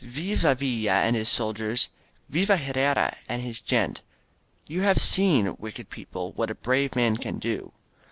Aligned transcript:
Viva 0.03 0.55
ViUa 0.55 0.89
and 0.89 1.15
his 1.15 1.29
soldiers! 1.29 1.89
Viva 2.27 2.57
Herrera 2.57 3.15
and 3.29 3.43
his 3.43 3.59
gente! 3.59 4.01
You 4.65 4.81
have 4.81 4.97
seen, 4.99 5.55
wicked 5.59 5.91
people. 5.91 6.31
What 6.31 6.49
a 6.49 6.55
brave 6.55 6.95
man 6.95 7.17
can 7.17 7.37
do. 7.37 7.71